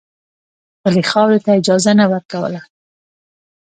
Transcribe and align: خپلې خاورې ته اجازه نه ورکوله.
خپلې 0.77 1.01
خاورې 1.09 1.39
ته 1.45 1.51
اجازه 1.59 1.91
نه 1.99 2.05
ورکوله. 2.11 2.61